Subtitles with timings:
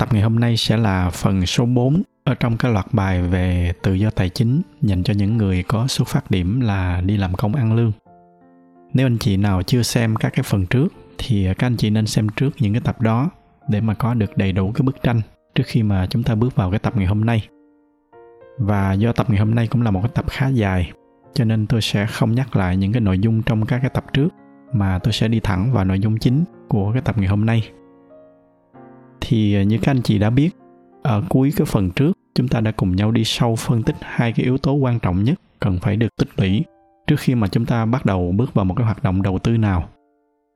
[0.00, 3.72] Tập ngày hôm nay sẽ là phần số 4 ở trong cái loạt bài về
[3.82, 7.34] tự do tài chính, dành cho những người có xuất phát điểm là đi làm
[7.34, 7.92] công ăn lương.
[8.92, 12.06] Nếu anh chị nào chưa xem các cái phần trước, thì các anh chị nên
[12.06, 13.30] xem trước những cái tập đó
[13.68, 15.20] để mà có được đầy đủ cái bức tranh
[15.54, 17.48] trước khi mà chúng ta bước vào cái tập ngày hôm nay.
[18.58, 20.92] Và do tập ngày hôm nay cũng là một cái tập khá dài,
[21.34, 24.04] cho nên tôi sẽ không nhắc lại những cái nội dung trong các cái tập
[24.12, 24.28] trước,
[24.72, 27.70] mà tôi sẽ đi thẳng vào nội dung chính của cái tập ngày hôm nay
[29.20, 30.50] thì à, như các anh chị đã biết,
[31.02, 34.32] ở cuối cái phần trước, chúng ta đã cùng nhau đi sâu phân tích hai
[34.32, 36.64] cái yếu tố quan trọng nhất cần phải được tích lũy
[37.06, 39.56] trước khi mà chúng ta bắt đầu bước vào một cái hoạt động đầu tư
[39.56, 39.88] nào.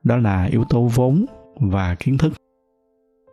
[0.03, 1.25] Đó là yếu tố vốn
[1.59, 2.33] và kiến thức.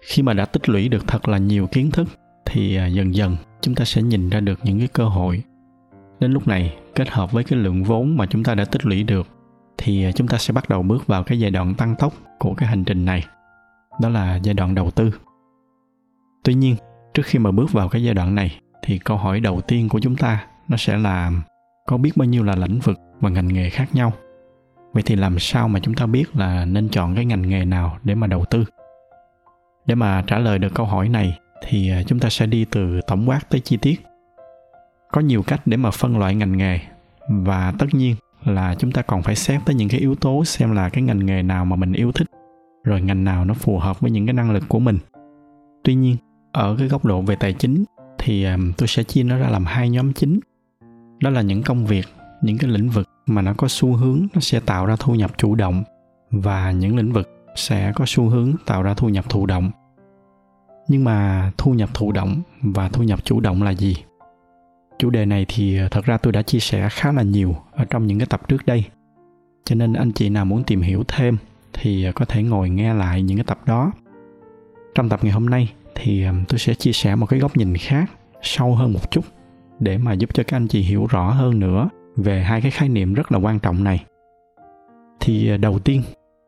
[0.06, 2.08] Khi mà đã tích lũy được thật là nhiều kiến thức,
[2.46, 5.42] thì à, dần dần chúng ta sẽ nhìn ra được những cái cơ hội.
[6.20, 9.02] Đến lúc này, kết hợp với cái lượng vốn mà chúng ta đã tích lũy
[9.02, 9.26] được,
[9.78, 12.54] thì à, chúng ta sẽ bắt đầu bước vào cái giai đoạn tăng tốc của
[12.54, 13.24] cái hành trình này
[14.00, 15.10] đó là giai đoạn đầu tư.
[16.44, 16.76] Tuy nhiên,
[17.14, 20.00] trước khi mà bước vào cái giai đoạn này, thì câu hỏi đầu tiên của
[20.00, 21.30] chúng ta, nó sẽ là
[21.86, 24.12] có biết bao nhiêu là lĩnh vực và ngành nghề khác nhau?
[24.92, 27.98] Vậy thì làm sao mà chúng ta biết là nên chọn cái ngành nghề nào
[28.04, 28.64] để mà đầu tư?
[29.86, 33.00] Để mà trả lời được câu hỏi này, thì à, chúng ta sẽ đi từ
[33.06, 34.00] tổng quát tới chi tiết.
[35.12, 36.78] Có nhiều cách để mà phân loại ngành nghề,
[37.28, 40.74] và tất nhiên là chúng ta còn phải xét tới những cái yếu tố xem
[40.74, 42.26] là cái ngành nghề nào mà mình yêu thích
[42.84, 44.98] rồi ngành nào nó phù hợp với những cái năng lực của mình.
[45.84, 46.16] Tuy nhiên,
[46.52, 47.84] ở cái góc độ về tài chính
[48.18, 50.40] thì tôi sẽ chia nó ra làm hai nhóm chính.
[51.20, 52.06] Đó là những công việc,
[52.42, 55.30] những cái lĩnh vực mà nó có xu hướng nó sẽ tạo ra thu nhập
[55.36, 55.84] chủ động
[56.30, 59.70] và những lĩnh vực sẽ có xu hướng tạo ra thu nhập thụ động.
[60.88, 63.96] Nhưng mà thu nhập thụ động và thu nhập chủ động là gì?
[64.98, 67.84] Chủ đề này thì ờ, thật ra tôi đã chia sẻ khá là nhiều ở
[67.84, 68.84] trong những cái tập trước đây.
[69.64, 71.36] Cho nên anh chị nào muốn tìm hiểu thêm
[71.72, 73.92] thì à, có thể ngồi nghe lại những cái tập đó.
[74.94, 77.76] Trong tập ngày hôm nay thì à, tôi sẽ chia sẻ một cái góc nhìn
[77.76, 78.10] khác,
[78.42, 79.24] sâu hơn một chút,
[79.80, 82.88] để mà giúp cho các anh chị hiểu rõ hơn nữa về hai cái khái
[82.88, 84.04] niệm rất là quan trọng này.
[85.20, 86.02] Thì à, đầu tiên,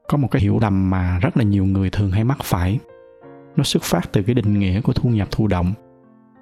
[0.08, 2.78] có một cái hiểu lầm mà rất là nhiều người thường hay mắc phải.
[3.56, 5.72] Nó xuất phát từ cái định nghĩa của thu nhập thụ động.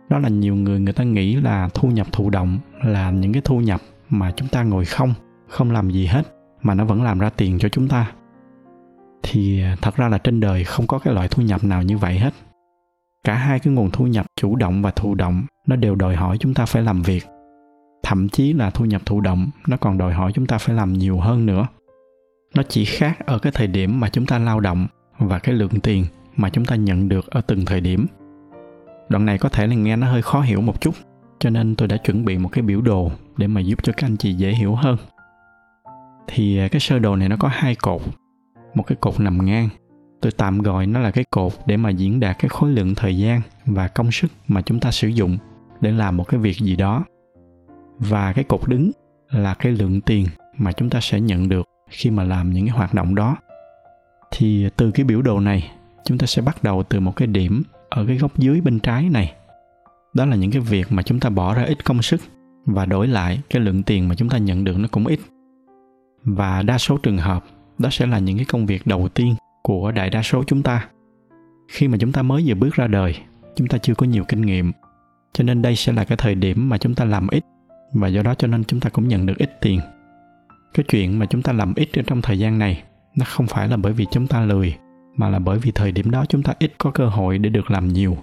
[0.09, 3.43] Đó là nhiều người người ta nghĩ là thu nhập thụ động là những cái
[3.45, 5.15] thu nhập mà chúng ta ngồi không
[5.49, 6.23] không làm gì hết,
[6.63, 8.13] mà nó vẫn làm ra tiền cho chúng ta
[9.23, 11.99] thì à, thật ra là trên đời không có cái loại thu nhập nào như
[11.99, 12.35] vậy hết.
[13.25, 16.39] Cả hai cái nguồn thu nhập chủ động và thụ động, nó đều đòi hỏi
[16.39, 17.25] chúng ta phải làm việc.
[18.03, 20.93] Thậm chí là thu nhập thụ động, nó còn đòi hỏi chúng ta phải làm
[20.93, 21.67] nhiều hơn nữa.
[22.55, 24.87] Nó chỉ khác ở cái thời điểm mà chúng ta lao động
[25.19, 26.05] và cái lượng tiền
[26.37, 28.07] mà chúng ta nhận được ở từng thời điểm.
[29.09, 30.95] Đoạn này có thể là nghe nó hơi khó hiểu một chút,
[31.39, 34.07] cho nên tôi đã chuẩn bị một cái biểu đồ để mà giúp cho các
[34.07, 34.97] anh chị dễ hiểu hơn.
[36.27, 38.01] Thì à, cái sơ đồ này nó có hai cột
[38.75, 39.69] một cái cột nằm ngang.
[40.21, 43.19] Tôi tạm gọi nó là cái cột để mà diễn đạt cái khối lượng thời
[43.19, 45.39] gian và công sức mà chúng ta sử dụng
[45.81, 47.05] để làm một cái việc gì đó.
[47.99, 48.91] Và cái cột đứng
[49.31, 52.77] là cái lượng tiền mà chúng ta sẽ nhận được khi mà làm những cái
[52.77, 53.37] hoạt động đó.
[54.31, 55.71] Thì từ cái biểu đồ này,
[56.05, 59.09] chúng ta sẽ bắt đầu từ một cái điểm ở cái góc dưới bên trái
[59.09, 59.33] này.
[60.15, 62.21] Đó là những cái việc mà chúng ta bỏ ra ít công sức
[62.67, 65.21] và đổi lại cái lượng tiền mà chúng ta nhận được nó cũng ít.
[66.25, 67.45] Và đa số trường hợp
[67.83, 70.89] đó sẽ là những cái công việc đầu tiên của đại đa số chúng ta.
[71.69, 73.17] Khi mà chúng ta mới vừa bước ra đời,
[73.57, 74.73] chúng ta chưa có nhiều kinh nghiệm.
[75.33, 77.45] Cho nên đây sẽ là cái thời điểm mà chúng ta làm ít,
[77.93, 79.81] và do đó cho nên chúng ta cũng nhận được ít tiền.
[80.75, 82.83] Cái chuyện mà chúng ta làm ít ở trong thời gian này,
[83.17, 84.77] nó không phải là bởi vì chúng ta lười,
[85.17, 87.71] mà là bởi vì thời điểm đó chúng ta ít có cơ hội để được
[87.71, 88.17] làm nhiều.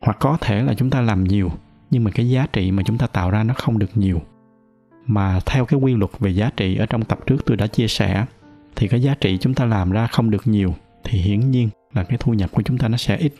[0.00, 1.50] Hoặc có thể là chúng ta làm nhiều,
[1.90, 4.20] nhưng mà cái giá trị mà chúng ta tạo ra nó không được nhiều.
[5.06, 7.88] Mà theo cái quy luật về giá trị ở trong tập trước tôi đã chia
[7.88, 8.26] sẻ
[8.76, 10.74] thì cái giá trị chúng ta làm ra không được nhiều
[11.04, 13.32] thì hiển nhiên là cái thu nhập của chúng ta nó sẽ ít.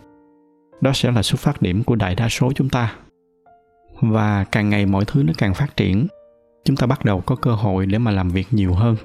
[0.81, 2.94] Đó sẽ là xuất phát điểm của đại đa số chúng ta.
[4.00, 6.06] Và càng ngày mọi thứ nó càng phát triển,
[6.64, 8.96] chúng ta bắt đầu có cơ hội để mà làm việc nhiều hơn.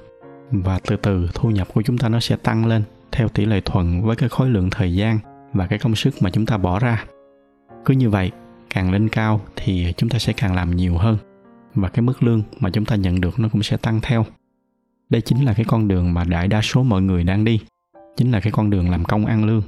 [0.50, 2.82] Và từ từ thu nhập của chúng ta nó sẽ tăng lên
[3.12, 5.18] theo tỷ lệ thuận với cái khối lượng thời gian
[5.52, 7.04] và cái công sức mà chúng ta bỏ ra.
[7.84, 8.30] Cứ như vậy,
[8.70, 11.16] càng lên cao thì chúng ta sẽ càng làm nhiều hơn.
[11.74, 14.24] Và cái mức lương mà chúng ta nhận được nó cũng sẽ tăng theo
[15.10, 17.60] đây chính là cái con đường mà đại đa số mọi người đang đi.
[18.16, 19.62] Chính là cái con đường làm công ăn lương.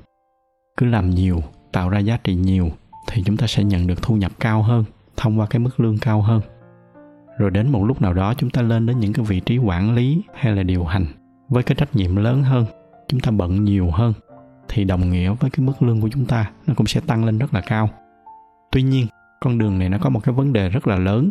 [0.77, 1.43] Cứ làm nhiều,
[1.73, 2.71] tạo ra giá trị nhiều,
[3.09, 4.85] thì chúng ta sẽ nhận được thu nhập cao hơn,
[5.17, 6.41] thông qua cái mức lương cao hơn.
[7.39, 9.95] Rồi đến một lúc nào đó, chúng ta lên đến những cái vị trí quản
[9.95, 11.07] lý hay là điều hành
[11.49, 12.65] với cái trách nhiệm lớn hơn,
[13.09, 14.13] chúng ta bận nhiều hơn,
[14.69, 17.39] thì đồng nghĩa với cái mức lương của chúng ta nó cũng sẽ tăng lên
[17.39, 17.91] rất là cao.
[18.73, 19.07] Tuy nhiên,
[19.41, 21.31] con đường này nó có một cái vấn đề rất là lớn.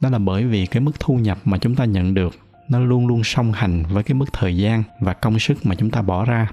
[0.00, 2.34] Đó là bởi vì cái mức thu nhập mà chúng ta nhận được
[2.68, 5.90] nó luôn luôn song hành với cái mức thời gian và công sức mà chúng
[5.90, 6.50] ta bỏ ra.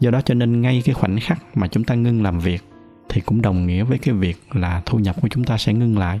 [0.00, 2.62] Do đó cho nên ngay cái khoảnh khắc mà chúng ta ngưng làm việc
[3.08, 5.98] thì cũng đồng nghĩa với cái việc là thu nhập của chúng ta sẽ ngưng
[5.98, 6.20] lại.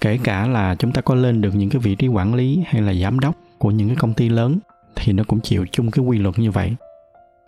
[0.00, 2.82] Kể cả là chúng ta có lên được những cái vị trí quản lý hay
[2.82, 4.58] là giám đốc của những cái công ty lớn
[4.96, 6.74] thì nó cũng chịu chung cái quy luật như vậy.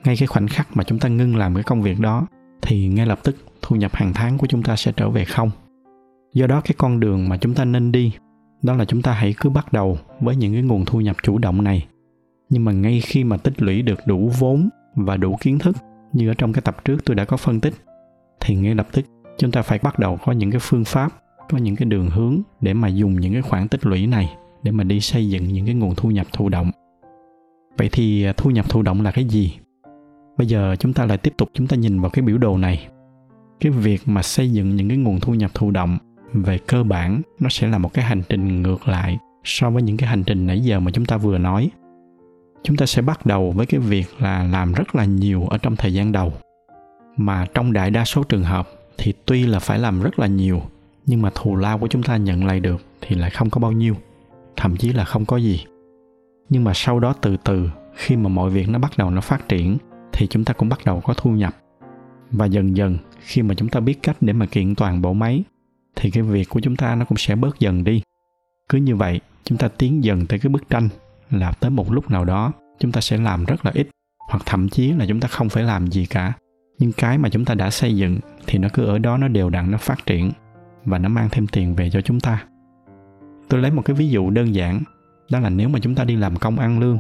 [0.05, 2.27] Ngay cái khoảnh khắc mà chúng ta ngưng làm cái công việc đó
[2.63, 5.51] thì ngay lập tức thu nhập hàng tháng của chúng ta sẽ trở về không.
[6.35, 8.13] Do đó cái con đường mà chúng ta nên đi
[8.63, 11.39] đó là chúng ta hãy cứ bắt đầu với những cái nguồn thu nhập chủ
[11.39, 11.87] động này.
[12.49, 15.77] Nhưng mà ngay khi mà tích lũy được đủ vốn và đủ kiến thức,
[16.13, 17.75] như ở trong cái tập trước tôi đã có phân tích,
[18.41, 19.05] thì ngay lập tức
[19.39, 21.13] chúng ta phải bắt đầu có những cái phương pháp,
[21.51, 24.73] có những cái đường hướng để mà dùng những cái khoản tích lũy này để
[24.73, 26.71] mà đi xây dựng những cái nguồn thu nhập thụ động.
[27.79, 29.55] Vậy thì à, thu nhập thụ động là cái gì?
[30.39, 32.89] Bây giờ chúng ta lại tiếp tục chúng ta nhìn vào cái biểu đồ này.
[33.61, 35.99] Cái việc mà xây dựng những cái nguồn thu nhập thụ động
[36.43, 39.97] về cơ bản, nó sẽ là một cái hành trình ngược lại so với những
[39.97, 41.71] cái hành trình nãy giờ mà chúng ta vừa nói.
[42.63, 45.77] Chúng ta sẽ bắt đầu với cái việc là làm rất là nhiều ở trong
[45.77, 46.33] thời gian đầu.
[47.17, 48.69] Mà trong đại đa số trường hợp
[48.99, 50.63] thì tuy là phải làm rất là nhiều,
[51.07, 53.73] nhưng mà thù lao của chúng ta nhận lại được thì lại không có bao
[53.73, 53.95] nhiêu,
[54.57, 55.65] thậm chí là không có gì.
[56.49, 59.49] Nhưng mà sau đó từ từ, khi mà mọi việc nó bắt đầu nó phát
[59.49, 59.79] triển,
[60.13, 61.57] thì chúng ta cũng bắt đầu có thu nhập.
[62.31, 65.45] Và dần dần, khi mà chúng ta biết cách để mà kiện toàn bộ máy
[65.97, 68.03] thì cái việc của chúng ta nó cũng sẽ bớt dần đi
[68.69, 70.89] cứ như vậy chúng ta tiến dần tới cái bức tranh
[71.31, 73.89] là tới một lúc nào đó chúng ta sẽ làm rất là ít
[74.29, 76.33] hoặc thậm chí là chúng ta không phải làm gì cả
[76.79, 79.51] nhưng cái mà chúng ta đã xây dựng thì nó cứ ở đó nó đều
[79.51, 80.31] đặn nó phát triển
[80.85, 82.45] và nó mang thêm tiền về cho chúng ta
[83.49, 84.81] tôi lấy một cái ví dụ đơn giản
[85.31, 86.99] đó là nếu mà chúng ta đi làm công ăn lương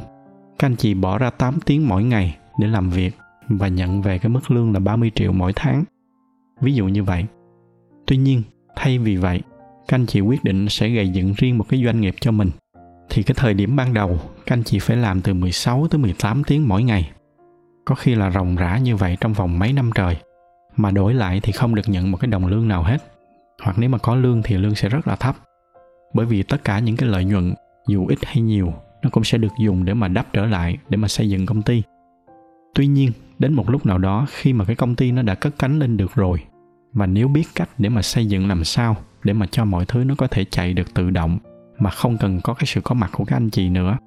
[0.58, 3.14] các anh chị bỏ ra 8 tiếng mỗi ngày để làm việc
[3.48, 5.84] và nhận về cái mức lương là 30 triệu mỗi tháng.
[6.60, 7.24] Ví dụ như vậy.
[8.06, 8.42] Tuy nhiên,
[8.76, 9.40] thay vì vậy,
[9.88, 12.50] các anh chị quyết định sẽ gây dựng riêng một cái doanh nghiệp cho mình.
[13.10, 16.44] Thì cái thời điểm ban đầu, các anh chị phải làm từ 16 tới 18
[16.44, 17.10] tiếng mỗi ngày.
[17.84, 20.16] Có khi là ròng rã như vậy trong vòng mấy năm trời.
[20.76, 22.98] Mà đổi lại thì không được nhận một cái đồng lương nào hết.
[23.62, 25.36] Hoặc nếu mà có lương thì lương sẽ rất là thấp.
[26.14, 27.54] Bởi vì tất cả những cái lợi nhuận,
[27.88, 30.96] dù ít hay nhiều, nó cũng sẽ được dùng để mà đắp trở lại, để
[30.96, 31.82] mà xây dựng công ty
[32.76, 35.58] tuy nhiên đến một lúc nào đó khi mà cái công ty nó đã cất
[35.58, 36.42] cánh lên được rồi
[36.96, 40.04] và nếu biết cách để mà xây dựng làm sao, để mà cho mọi thứ
[40.04, 41.38] nó có thể chạy được tự động,
[41.78, 43.98] mà không cần có cái sự có mặt của các anh chị nữa,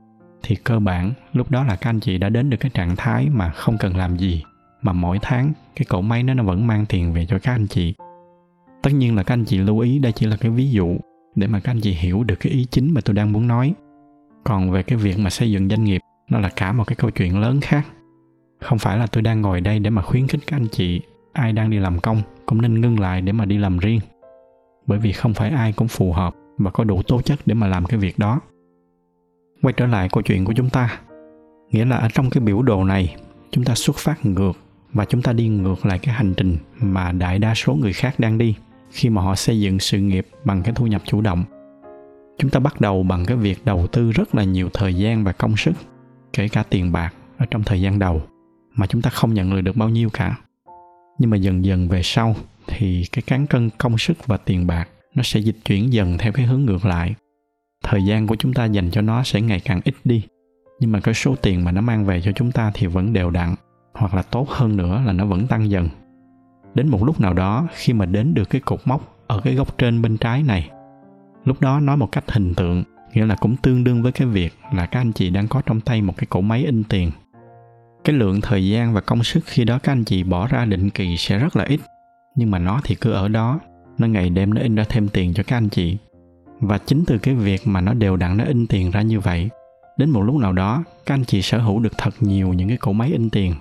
[0.44, 3.30] thì cơ bản lúc đó là các anh chị đã đến được cái trạng thái
[3.30, 4.44] mà không cần làm gì,
[4.81, 7.68] mà mỗi tháng cái cỗ máy nó nó vẫn mang tiền về cho các anh
[7.68, 7.94] chị.
[8.81, 10.97] Tất nhiên là các anh chị lưu ý, đây chỉ là cái ví dụ
[11.35, 13.74] để mà các anh chị hiểu được cái ý chính mà tôi đang muốn nói.
[14.44, 17.12] Còn về cái việc mà xây dựng doanh nghiệp, nó là cả một cái câu
[17.12, 17.88] chuyện lớn khác.
[18.62, 21.01] Không phải là tôi đang ngồi đây để mà khuyến khích các anh chị,
[21.33, 23.99] ai đang đi làm công cũng nên ngưng lại để mà đi làm riêng.
[24.85, 27.68] Bởi vì không phải ai cũng phù hợp và có đủ tố chất để mà
[27.68, 28.39] làm cái việc đó.
[29.61, 30.99] Quay trở lại câu chuyện của chúng ta.
[31.69, 33.15] Nghĩa là ở trong cái biểu đồ này,
[33.51, 34.51] chúng ta xuất phát ngược
[34.94, 38.19] và chúng ta đi ngược lại cái hành trình mà đại đa số người khác
[38.19, 38.56] đang đi
[38.91, 41.44] khi mà họ xây dựng sự nghiệp bằng cái thu nhập chủ động.
[42.37, 45.31] Chúng ta bắt đầu bằng cái việc đầu tư rất là nhiều thời gian và
[45.31, 45.73] công sức,
[46.33, 48.21] kể cả tiền bạc ở trong thời gian đầu
[48.75, 50.37] mà chúng ta không nhận lời được bao nhiêu cả
[51.19, 52.35] nhưng mà dần dần về sau
[52.68, 56.31] thì cái cán cân công sức và tiền bạc nó sẽ dịch chuyển dần theo
[56.31, 57.16] cái hướng ngược lại.
[57.83, 60.23] Thời gian của chúng ta dành cho nó sẽ ngày càng ít đi,
[60.80, 63.30] nhưng mà cái số tiền mà nó mang về cho chúng ta thì vẫn đều
[63.30, 63.56] đặn,
[63.94, 65.90] hoặc là tốt hơn nữa là nó vẫn tăng dần.
[66.76, 69.78] Đến một lúc nào đó, khi mà đến được cái cột mốc ở cái góc
[69.78, 70.69] trên bên trái này,
[71.45, 72.83] lúc đó nói một cách hình tượng,
[73.14, 75.81] nghĩa là cũng tương đương với cái việc là các anh chị đang có trong
[75.81, 77.11] tay một cái cỗ máy in tiền
[78.09, 80.89] cái lượng thời gian và công sức khi đó các anh chị bỏ ra định
[80.89, 81.80] kỳ sẽ rất là ít.
[82.35, 83.59] Nhưng mà nó thì cứ ở đó,
[83.97, 85.97] nó ngày đêm nó in ra thêm tiền cho các anh chị.
[86.59, 89.49] Và chính từ cái việc mà nó đều đặn nó in tiền ra như vậy,
[89.97, 92.78] đến một lúc nào đó, các anh chị sở hữu được thật nhiều những cái
[92.78, 93.54] cỗ máy in tiền,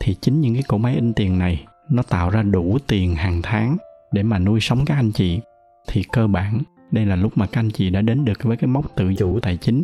[0.00, 3.40] thì chính những cái cỗ máy in tiền này nó tạo ra đủ tiền hàng
[3.42, 3.76] tháng
[4.12, 5.40] để mà nuôi sống các anh chị.
[5.88, 6.60] Thì cơ bản,
[6.90, 9.40] đây là lúc mà các anh chị đã đến được với cái mốc tự chủ
[9.40, 9.82] tài chính.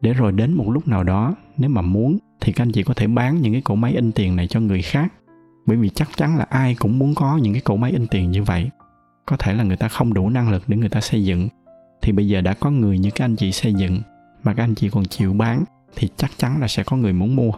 [0.00, 2.94] Để rồi đến một lúc nào đó, nếu mà muốn thì các anh chị có
[2.94, 5.12] thể bán những cái cỗ máy in tiền này cho người khác.
[5.66, 8.30] Bởi vì chắc chắn là ai cũng muốn có những cái cỗ máy in tiền
[8.30, 8.70] như vậy.
[9.26, 11.48] Có thể là người ta không đủ năng lực để người ta xây dựng.
[12.02, 14.00] Thì bây giờ đã có người như các anh chị xây dựng
[14.42, 15.64] mà các anh chị còn chịu bán
[15.96, 17.50] thì chắc chắn là sẽ có người muốn mua.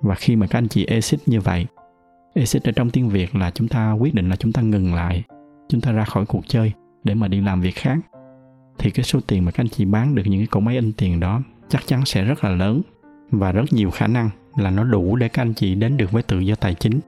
[0.00, 1.66] Và khi mà các anh chị exit như vậy,
[2.34, 5.22] exit ở trong tiếng việt là chúng ta quyết định là chúng ta ngừng lại,
[5.68, 6.72] chúng ta ra khỏi cuộc chơi
[7.04, 7.98] để mà đi làm việc khác.
[8.78, 10.92] Thì cái số tiền mà các anh chị bán được những cái cỗ máy in
[10.92, 12.82] tiền đó chắc chắn sẽ rất là lớn
[13.38, 16.22] và rất nhiều khả năng là nó đủ để các anh chị đến được với
[16.22, 17.00] tự do tài chính.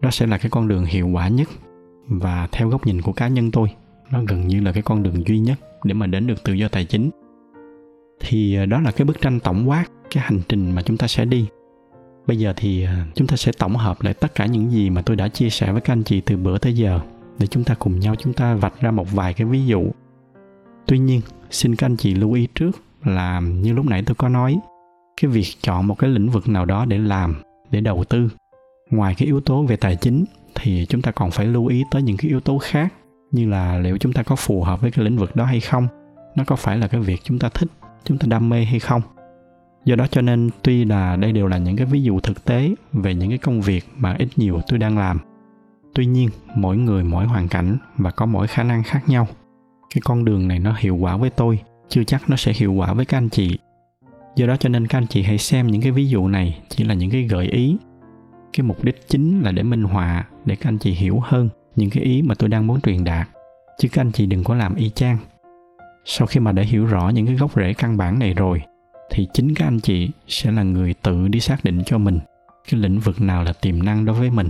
[0.00, 1.48] Đó sẽ là cái con đường hiệu quả nhất
[2.06, 3.68] và theo góc nhìn của cá nhân tôi,
[4.10, 6.68] nó gần như là cái con đường duy nhất để mà đến được tự do
[6.68, 7.10] tài chính.
[8.20, 11.06] Thì ờ, đó là cái bức tranh tổng quát cái hành trình mà chúng ta
[11.06, 11.46] sẽ đi.
[12.26, 15.02] Bây giờ thì ờ, chúng ta sẽ tổng hợp lại tất cả những gì mà
[15.02, 17.00] tôi đã chia sẻ với các anh chị từ bữa tới giờ
[17.38, 19.84] để chúng ta cùng nhau chúng ta vạch ra một vài cái ví dụ.
[20.86, 22.70] Tuy nhiên, xin các anh chị lưu ý trước
[23.04, 24.58] là như lúc nãy tôi có nói
[25.20, 28.28] cái việc chọn một cái lĩnh vực nào đó để làm, để đầu tư.
[28.90, 30.24] Ngoài cái yếu tố về tài chính
[30.54, 32.94] thì chúng ta còn phải lưu ý tới những cái yếu tố khác,
[33.30, 35.88] như là liệu chúng ta có phù hợp với cái lĩnh vực đó hay không,
[36.36, 37.68] nó có phải là cái việc chúng ta thích,
[38.04, 39.02] chúng ta đam mê hay không.
[39.84, 42.74] Do đó cho nên tuy là đây đều là những cái ví dụ thực tế
[42.92, 45.18] về những cái công việc mà ít nhiều tôi đang làm.
[45.94, 49.26] Tuy nhiên, mỗi người, mỗi hoàn cảnh và có mỗi khả năng khác nhau.
[49.94, 51.58] Cái con đường này nó hiệu quả với tôi,
[51.88, 53.58] chưa chắc nó sẽ hiệu quả với các anh chị
[54.36, 56.84] do đó cho nên các anh chị hãy xem những cái ví dụ này chỉ
[56.84, 57.76] là những cái gợi ý.
[58.52, 61.90] Cái mục đích chính là để minh họa, để các anh chị hiểu hơn những
[61.90, 63.28] cái ý mà tôi đang muốn truyền đạt.
[63.78, 65.18] Chứ các anh chị đừng có làm y chang.
[66.04, 68.62] Sau khi mà đã hiểu rõ những cái gốc rễ căn bản này rồi,
[69.10, 72.18] thì chính các anh chị sẽ là người tự đi xác định cho mình
[72.70, 74.48] cái lĩnh vực nào là tiềm năng đối với mình.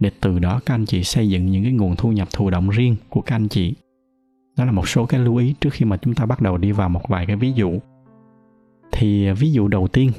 [0.00, 2.70] Để từ đó các anh chị xây dựng những cái nguồn thu nhập thụ động
[2.70, 3.74] riêng của các anh chị.
[4.56, 6.72] Đó là một số cái lưu ý trước khi mà chúng ta bắt đầu đi
[6.72, 7.78] vào một vài cái ví dụ
[8.92, 10.12] thì à, ví dụ đầu tiên,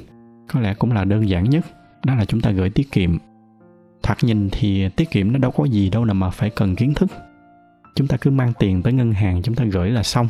[0.52, 1.66] có lẽ cũng là đơn giản nhất,
[2.04, 3.18] đó là chúng ta gửi tiết kiệm.
[4.02, 6.94] Thoạt nhìn thì tiết kiệm nó đâu có gì đâu là mà phải cần kiến
[6.94, 7.10] thức.
[7.94, 10.28] Chúng ta cứ mang tiền tới ngân hàng chúng ta gửi là xong.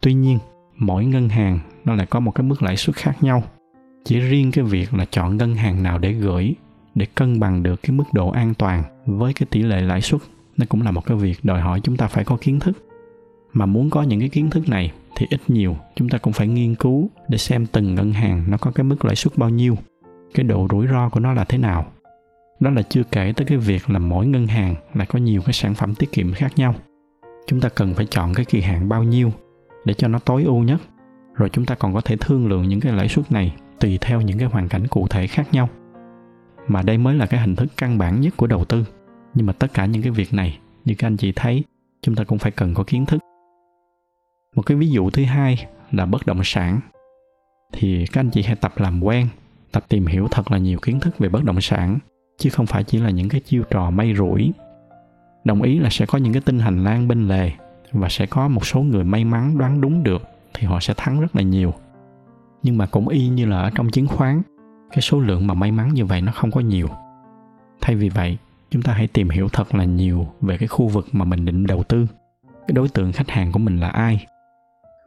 [0.00, 0.38] Tuy nhiên,
[0.76, 3.42] mỗi ngân hàng nó lại có một cái mức lãi suất khác nhau.
[4.04, 6.54] Chỉ riêng cái việc là chọn ngân hàng nào để gửi,
[6.94, 10.20] để cân bằng được cái mức độ an toàn với cái tỷ lệ lãi suất,
[10.56, 12.88] nó cũng là một cái việc đòi hỏi chúng ta phải có kiến thức.
[13.52, 16.48] Mà muốn có những cái kiến thức này thì ít nhiều, chúng ta cũng phải
[16.48, 19.76] nghiên cứu để xem từng ngân hàng nó có cái mức lãi suất bao nhiêu,
[20.34, 21.86] cái độ rủi ro của nó là thế nào.
[22.60, 25.52] Đó là chưa kể tới cái việc là mỗi ngân hàng lại có nhiều cái
[25.52, 26.74] sản phẩm tiết kiệm khác nhau.
[27.46, 29.32] Chúng ta cần phải chọn cái kỳ hạn bao nhiêu
[29.84, 30.80] để cho nó tối ưu nhất,
[31.34, 34.20] rồi chúng ta còn có thể thương lượng những cái lãi suất này tùy theo
[34.20, 35.68] những cái hoàn cảnh cụ thể khác nhau.
[36.68, 38.84] Mà đây mới là cái hình thức căn bản nhất của đầu tư.
[39.34, 41.64] Nhưng mà tất cả những cái việc này, như các anh chị thấy,
[42.02, 43.18] chúng ta cũng phải cần có kiến thức
[44.58, 46.80] một cái ví dụ thứ hai là bất động sản.
[47.72, 49.28] Thì các anh chị hãy tập làm quen,
[49.72, 51.98] tập tìm hiểu thật là nhiều kiến thức về bất động sản,
[52.38, 54.52] chứ không phải chỉ là những cái chiêu trò may rủi.
[55.44, 57.50] Đồng ý là sẽ có những cái tinh hành lang bên lề
[57.92, 60.22] và sẽ có một số người may mắn đoán đúng được
[60.54, 61.74] thì họ sẽ thắng rất là nhiều.
[62.62, 64.42] Nhưng mà cũng y như là ở trong chứng khoán,
[64.90, 66.88] cái số lượng mà may mắn như vậy nó không có nhiều.
[67.80, 68.38] Thay vì vậy,
[68.70, 71.66] chúng ta hãy tìm hiểu thật là nhiều về cái khu vực mà mình định
[71.66, 72.06] đầu tư.
[72.44, 74.26] Cái đối tượng khách hàng của mình là ai?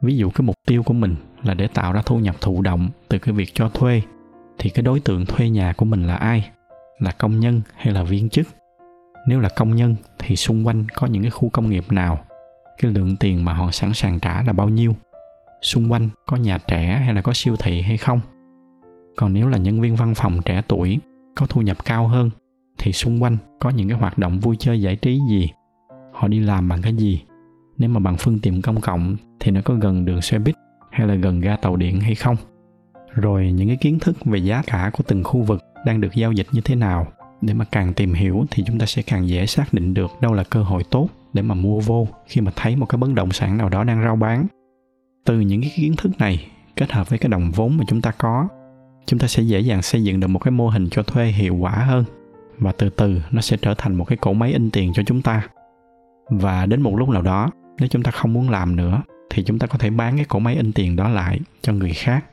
[0.02, 2.88] Ví dụ cái mục tiêu của mình là để tạo ra thu nhập thụ động
[3.08, 4.02] từ cái việc cho thuê,
[4.58, 6.50] thì cái đối tượng thuê nhà của mình là ai?
[6.98, 8.46] Là công nhân hay là viên chức?
[9.26, 12.18] Nếu là công nhân, thì xung quanh có những cái khu công nghiệp nào?
[12.78, 14.94] Cái lượng tiền mà họ sẵn sàng trả là bao nhiêu?
[15.62, 18.20] Xung quanh có nhà trẻ hay là có siêu thị hay không?
[19.16, 20.98] Còn nếu là nhân viên văn phòng trẻ tuổi,
[21.36, 22.30] có thu nhập cao hơn,
[22.78, 25.50] thì xung quanh có những cái hoạt động vui chơi giải trí gì?
[26.12, 27.22] Họ đi làm bằng cái gì?
[27.82, 30.54] Nếu mà bằng phương tiện công cộng thì nó có gần đường xe buýt
[30.90, 32.36] hay là gần ga tàu điện hay không?
[33.14, 36.32] Rồi những cái kiến thức về giá cả của từng khu vực đang được giao
[36.32, 37.06] dịch như thế nào?
[37.40, 40.32] Để mà càng tìm hiểu thì chúng ta sẽ càng dễ xác định được đâu
[40.32, 43.32] là cơ hội tốt để mà mua vô khi mà thấy một cái bất động
[43.32, 44.46] sản nào đó đang rao bán.
[45.24, 46.46] Từ những cái kiến thức này,
[46.76, 48.48] kết hợp với cái đồng vốn mà chúng ta có,
[49.06, 51.56] chúng ta sẽ dễ dàng xây dựng được một cái mô hình cho thuê hiệu
[51.56, 52.04] quả hơn
[52.58, 55.22] và từ từ nó sẽ trở thành một cái cỗ máy in tiền cho chúng
[55.22, 55.48] ta.
[56.30, 59.58] Và đến một lúc nào đó nếu chúng ta không muốn làm nữa, thì chúng
[59.58, 62.24] ta có thể bán cái cỗ máy in tiền đó lại cho người khác.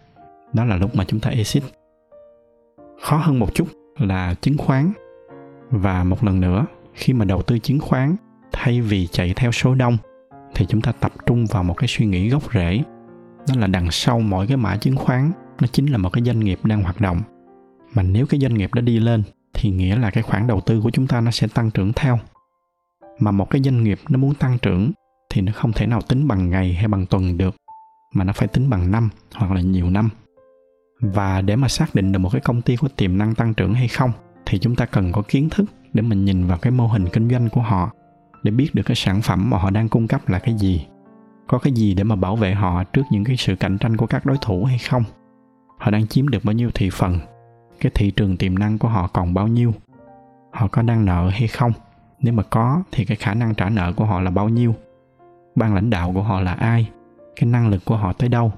[0.54, 1.64] Đó là lúc mà chúng ta exit.
[3.02, 3.68] Khó hơn một chút
[3.98, 4.92] là chứng khoán.
[5.70, 8.16] Và một lần nữa, khi mà đầu tư chứng khoán,
[8.52, 9.98] thay vì chạy theo số đông,
[10.56, 12.84] thì chúng ta tập trung vào một cái suy nghĩ gốc rễ.
[13.48, 15.32] Đó là đằng sau mỗi cái mã chứng khoán,
[15.62, 17.22] nó chính là một cái doanh nghiệp đang hoạt động.
[17.94, 20.82] Mà nếu cái doanh nghiệp đó đi lên, thì nghĩa là cái khoản đầu tư
[20.82, 22.20] của chúng ta nó sẽ tăng trưởng theo.
[23.20, 24.92] Mà một cái doanh nghiệp nó muốn tăng trưởng
[25.30, 27.56] thì nó không thể nào tính bằng ngày hay bằng tuần được,
[28.14, 30.10] mà nó phải tính bằng năm hoặc là nhiều năm.
[31.02, 33.74] Và để mà xác định được một cái công ty có tiềm năng tăng trưởng
[33.74, 34.12] hay không,
[34.46, 37.30] thì chúng ta cần có kiến thức để mình nhìn vào cái mô hình kinh
[37.30, 37.92] doanh của họ,
[38.44, 40.88] để biết được cái sản phẩm mà họ đang cung cấp là cái gì,
[41.48, 44.08] có cái gì để mà bảo vệ họ trước những cái sự cạnh tranh của
[44.08, 45.04] các đối thủ hay không,
[45.78, 47.20] họ đang chiếm được bao nhiêu thị phần,
[47.80, 49.74] cái thị trường tiềm năng của họ còn bao nhiêu,
[50.52, 51.72] họ có đang nợ hay không.
[52.20, 54.76] Nếu mà có thì cái khả năng trả nợ của họ là bao nhiêu
[55.56, 56.90] ban lãnh đạo của họ là ai,
[57.36, 58.52] cái năng lực của họ tới đâu.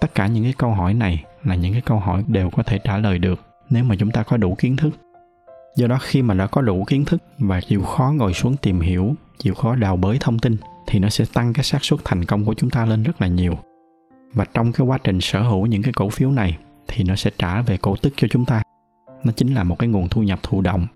[0.00, 2.78] Tất cả những cái câu hỏi này là những cái câu hỏi đều có thể
[2.84, 4.90] trả lời được nếu mà chúng ta có đủ kiến thức.
[5.76, 8.80] Do đó khi mà đã có đủ kiến thức và chịu khó ngồi xuống tìm
[8.80, 10.56] hiểu, chịu khó đào bới thông tin
[10.86, 13.28] thì nó sẽ tăng cái xác suất thành công của chúng ta lên rất là
[13.28, 13.58] nhiều.
[14.32, 16.58] Và trong cái quá trình sở hữu những cái cổ phiếu này
[16.88, 18.62] thì nó sẽ trả về cổ tức cho chúng ta.
[19.24, 20.86] Nó chính là một cái nguồn thu nhập thụ động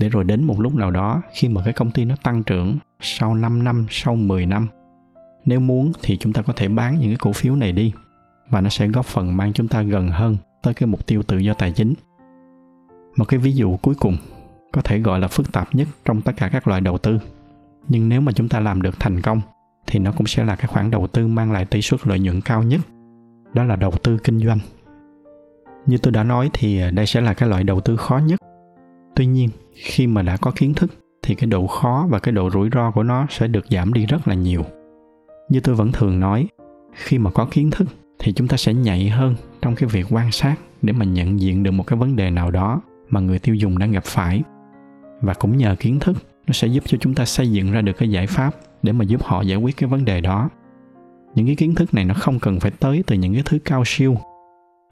[0.00, 2.78] để rồi đến một lúc nào đó khi mà cái công ty nó tăng trưởng
[3.00, 4.68] sau 5 năm, sau 10 năm
[5.46, 7.92] nếu muốn thì chúng ta có thể bán những cái cổ phiếu này đi
[8.50, 11.38] và nó sẽ góp phần mang chúng ta gần hơn tới cái mục tiêu tự
[11.38, 11.94] do tài chính.
[13.16, 14.16] Một cái ví dụ cuối cùng
[14.72, 17.18] có thể gọi là phức tạp nhất trong tất cả các loại đầu tư.
[17.88, 19.40] Nhưng nếu mà chúng ta làm được thành công
[19.86, 22.40] thì nó cũng sẽ là cái khoản đầu tư mang lại tỷ suất lợi nhuận
[22.40, 22.80] cao nhất.
[23.54, 24.58] Đó là đầu tư kinh doanh.
[25.86, 28.40] Như tôi đã nói thì đây sẽ là cái loại đầu tư khó nhất.
[29.16, 30.90] Tuy nhiên, khi mà đã có kiến thức
[31.22, 34.06] thì cái độ khó và cái độ rủi ro của nó sẽ được giảm đi
[34.06, 34.62] rất là nhiều.
[35.48, 36.46] Như tôi vẫn thường nói,
[36.92, 40.32] khi mà có kiến thức thì chúng ta sẽ nhạy hơn trong cái việc quan
[40.32, 43.54] sát để mà nhận diện được một cái vấn đề nào đó mà người tiêu
[43.54, 44.42] dùng đang gặp phải.
[45.20, 47.92] Và cũng nhờ kiến thức nó sẽ giúp cho chúng ta xây dựng ra được
[47.92, 50.48] cái giải pháp để mà giúp họ giải quyết cái vấn đề đó.
[51.34, 53.82] Những cái kiến thức này nó không cần phải tới từ những cái thứ cao
[53.86, 54.16] siêu.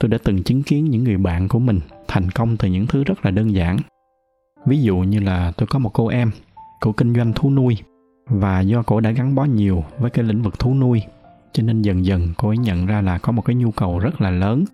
[0.01, 3.05] Tôi đã từng chứng kiến những người bạn của mình thành công từ những thứ
[3.05, 3.77] rất là đơn giản
[4.67, 6.31] ví dụ như là tôi có một cô em,
[6.81, 7.77] cô kinh doanh thú nuôi,
[8.27, 11.03] và do cô đã gắn bó nhiều với cái lĩnh vực thú nuôi,
[11.53, 14.21] cho nên dần dần cô ấy nhận ra là có một cái nhu cầu rất
[14.21, 14.65] là lớn.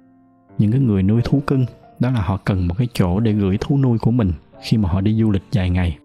[0.59, 1.66] Những cái người nuôi thú cưng,
[1.99, 4.32] đó là họ cần một cái chỗ để gửi thú nuôi của mình
[4.62, 5.99] khi mà họ đi du lịch dài ngày.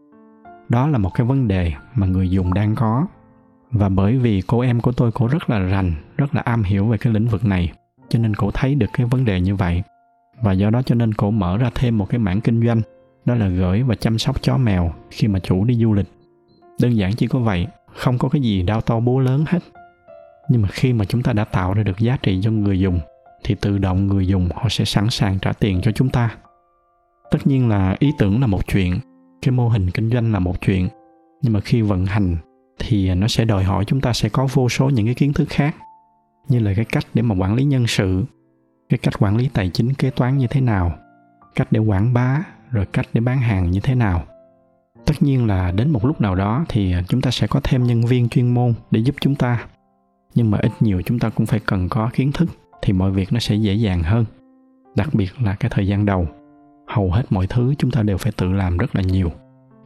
[0.70, 3.08] Đó là một cái vấn đề mà người dùng đang có.
[3.72, 6.88] Và bởi vì cô em của tôi, cô rất là rành, rất là am hiểu
[6.88, 7.72] về cái lĩnh vực này,
[8.10, 9.84] cho nên cô thấy được cái vấn đề như vậy.
[10.42, 12.82] Và do đó cho nên cô mở ra thêm một cái mảng kinh doanh
[13.26, 16.08] đó là gửi và chăm sóc chó mèo khi mà chủ đi du lịch.
[16.82, 19.60] Đơn giản chỉ có vậy, không có cái gì đau to búa lớn hết.
[20.50, 23.00] Nhưng mà khi mà chúng ta đã tạo ra được giá trị cho người dùng,
[23.44, 26.36] thì tự động người dùng họ sẽ sẵn sàng trả tiền cho chúng ta.
[27.32, 29.00] Tất nhiên là ý tưởng là một chuyện,
[29.42, 30.90] cái mô hình kinh doanh là một chuyện.
[31.42, 32.38] Nhưng mà khi vận hành,
[32.80, 35.50] thì nó sẽ đòi hỏi chúng ta sẽ có vô số những cái kiến thức
[35.50, 35.76] khác,
[36.50, 38.24] như là cái cách để mà quản lý nhân sự,
[38.90, 40.94] cái cách quản lý tài chính kế toán như thế nào,
[41.56, 42.44] cách để quảng bá
[42.76, 44.24] rồi cách để bán hàng như thế nào?
[45.06, 48.06] Tất nhiên là đến một lúc nào đó thì chúng ta sẽ có thêm nhân
[48.06, 49.66] viên chuyên môn để giúp chúng ta.
[50.36, 52.50] Nhưng mà ít nhiều chúng ta cũng phải cần có kiến thức
[52.82, 54.26] thì mọi việc nó sẽ dễ dàng hơn.
[54.96, 56.28] Đặc biệt là cái thời gian đầu,
[56.88, 59.32] hầu hết mọi thứ chúng ta đều phải tự làm rất là nhiều.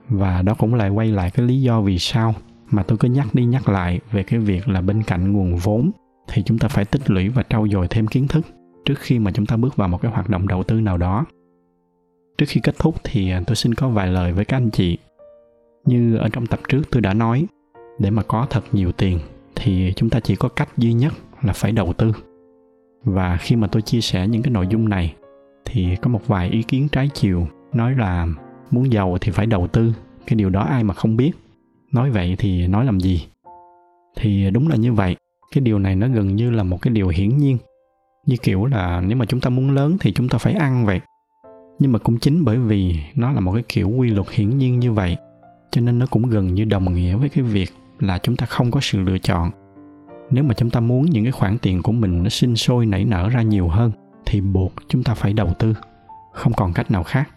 [0.09, 2.35] Và đó cũng lại quay lại cái lý do vì sao
[2.71, 5.91] mà tôi cứ nhắc đi nhắc lại về cái việc là bên cạnh nguồn vốn
[6.27, 8.45] thì chúng ta phải tích lũy và trau dồi thêm kiến thức
[8.85, 11.25] trước khi mà chúng ta bước vào một cái hoạt động đầu tư nào đó
[12.39, 14.97] trước khi kết thúc thì à, tôi xin có vài lời với các anh chị.
[15.85, 17.45] Như ở trong tập trước tôi đã nói,
[17.99, 19.19] để mà có thật nhiều tiền
[19.55, 22.13] thì chúng ta chỉ có cách duy nhất là phải đầu tư.
[23.03, 25.15] Và khi mà tôi chia sẻ những cái nội dung này,
[25.65, 28.27] thì có một vài ý kiến trái chiều nói là
[28.71, 29.93] muốn giàu thì phải đầu tư,
[30.27, 31.31] cái điều đó ai mà không biết.
[31.91, 33.27] Nói vậy thì nói làm gì?
[34.17, 35.15] Thì đúng là như vậy,
[35.51, 37.57] cái điều này nó gần như là một cái điều hiển nhiên.
[38.25, 40.99] Như kiểu là nếu mà chúng ta muốn lớn thì chúng ta phải ăn vậy
[41.79, 44.79] nhưng mà cũng chính bởi vì nó là một cái kiểu quy luật hiển nhiên
[44.79, 45.17] như vậy,
[45.71, 48.71] cho nên nó cũng gần như đồng nghĩa với cái việc là chúng ta không
[48.71, 49.51] có sự lựa chọn.
[50.31, 53.05] Nếu mà chúng ta muốn những cái khoản tiền của mình nó sinh sôi nảy
[53.05, 53.91] nở ra nhiều hơn,
[54.25, 55.73] thì buộc chúng ta phải đầu tư,
[56.33, 57.29] không còn cách nào khác.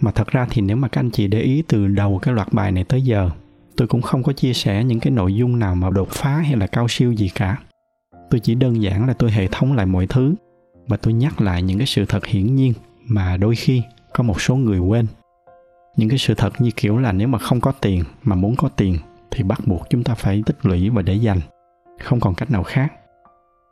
[0.00, 2.52] Mà thật ra thì nếu mà các anh chị để ý từ đầu cái loạt
[2.52, 3.30] bài này tới giờ,
[3.76, 6.56] tôi cũng không có chia sẻ những cái nội dung nào mà đột phá hay
[6.56, 7.56] là cao siêu gì cả.
[8.30, 10.34] Tôi chỉ đơn giản là tôi hệ thống lại mọi thứ,
[10.88, 12.72] và tôi nhắc lại những cái sự thật hiển nhiên
[13.06, 15.06] mà đôi khi có một số người quên.
[15.96, 18.68] Những cái sự thật như kiểu là nếu mà không có tiền mà muốn có
[18.68, 18.96] tiền
[19.30, 21.38] thì bắt buộc chúng ta phải tích lũy và để dành,
[22.00, 22.92] không còn cách nào khác.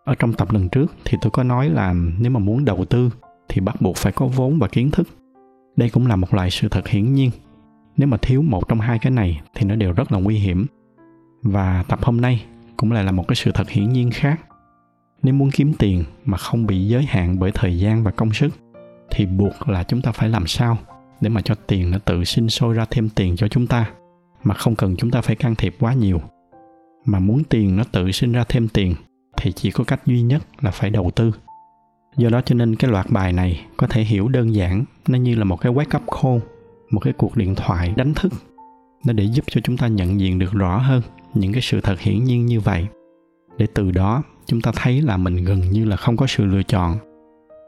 [0.04, 3.10] Ở trong tập lần trước thì tôi có nói là nếu mà muốn đầu tư
[3.48, 5.08] thì bắt buộc phải có vốn và kiến thức.
[5.76, 7.30] Đây cũng là một loại sự thật hiển nhiên.
[7.96, 10.66] Nếu mà thiếu một trong hai cái này thì nó đều rất là nguy hiểm.
[11.42, 12.44] Và tập hôm nay
[12.76, 14.40] cũng lại là một cái sự thật hiển nhiên khác.
[15.22, 18.50] Nếu muốn kiếm tiền mà không bị giới hạn bởi thời gian và công sức
[19.10, 20.78] thì buộc là chúng ta phải làm sao
[21.20, 23.90] để mà cho tiền nó tự sinh sôi ra thêm tiền cho chúng ta,
[24.42, 26.20] mà không cần chúng ta phải can thiệp quá nhiều.
[27.04, 28.94] Mà muốn tiền nó tự sinh ra thêm tiền
[29.36, 31.32] thì chỉ có cách duy nhất là phải đầu tư.
[32.16, 35.34] Do đó cho nên cái loạt bài này có thể hiểu đơn giản, nó như
[35.34, 36.38] là một cái wake up call,
[36.90, 38.32] một cái cuộc điện thoại đánh thức.
[39.04, 41.02] Nó để giúp cho chúng ta nhận diện được rõ hơn
[41.34, 42.86] những cái sự thật hiển nhiên như vậy.
[43.58, 46.62] Để từ đó chúng ta thấy là mình gần như là không có sự lựa
[46.62, 46.96] chọn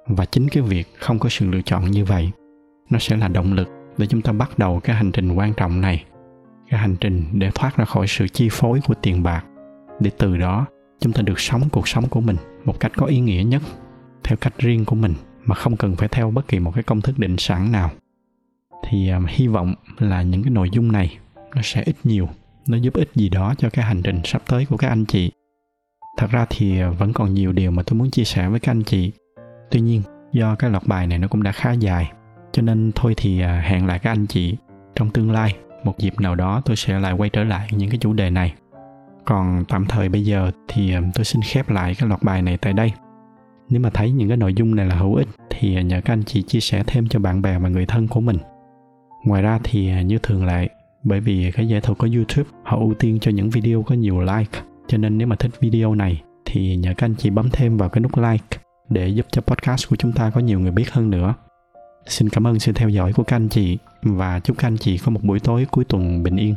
[0.07, 2.31] và chính cái việc không có sự lựa chọn như vậy
[2.91, 5.81] nó sẽ là động lực để chúng ta bắt đầu cái hành trình quan trọng
[5.81, 6.05] này
[6.73, 9.45] cái hành trình để thoát ra khỏi sự chi phối của tiền bạc.
[10.01, 10.67] Để từ đó
[11.01, 13.63] chúng ta được sống cuộc sống của mình một cách có ý nghĩa nhất
[14.25, 17.01] theo cách riêng của mình mà không cần phải theo bất kỳ một cái công
[17.01, 17.91] thức định sẵn nào.
[18.89, 21.19] Thì um, hy vọng là những cái nội dung này
[21.55, 22.29] nó sẽ ít nhiều
[22.69, 25.31] nó giúp ích gì đó cho cái hành trình sắp tới của các anh chị.
[26.19, 28.73] Thật ra thì à, vẫn còn nhiều điều mà tôi muốn chia sẻ với các
[28.73, 29.13] anh chị
[29.73, 32.13] tuy nhiên, do cái loạt bài này nó cũng đã khá dài,
[32.53, 34.57] cho nên thôi thì à, hẹn lại các anh chị
[34.95, 35.57] trong tương lai.
[35.85, 38.55] Một dịp nào đó tôi sẽ lại quay trở lại những cái chủ đề này.
[39.25, 42.57] Còn tạm thời bây giờ thì à, tôi xin khép lại cái loạt bài này
[42.57, 42.93] tại đây.
[43.69, 46.13] Nếu mà thấy những cái nội dung này là hữu ích thì à, nhờ các
[46.13, 48.37] anh chị chia sẻ thêm cho bạn bè và người thân của mình.
[49.25, 50.69] Ngoài ra thì như thường lệ,
[51.03, 54.21] bởi vì cái giải thuật của youtube, họ ưu tiên cho những video có nhiều
[54.21, 57.77] like, cho nên nếu mà thích video này thì nhờ các anh chị bấm thêm
[57.77, 60.91] vào cái nút like để giúp cho podcast của chúng ta có nhiều người biết
[60.91, 61.35] hơn nữa.
[62.07, 64.99] Xin cảm ơn sự theo dõi của các anh chị và chúc các anh chị
[64.99, 66.55] có một buổi tối cuối tuần bình yên.